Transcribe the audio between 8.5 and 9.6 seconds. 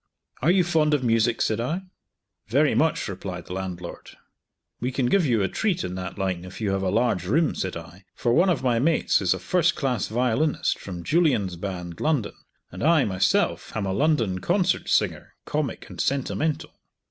my mates is a